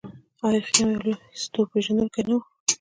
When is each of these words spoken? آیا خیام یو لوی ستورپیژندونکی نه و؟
آیا 0.45 0.61
خیام 0.67 0.89
یو 0.93 1.03
لوی 1.05 1.15
ستورپیژندونکی 1.43 2.21
نه 2.29 2.35
و؟ 2.35 2.39